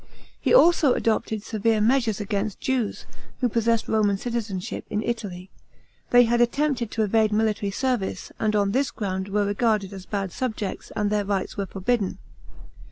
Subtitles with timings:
[0.39, 3.05] He also adopted severe measures against Jews,
[3.39, 5.51] who possessed Roman citizenship, ill Italy.
[6.09, 10.31] They had attempted to evade military service, and on this ground were regarded as ba'l
[10.31, 12.17] subjects, and their rites were forbidden.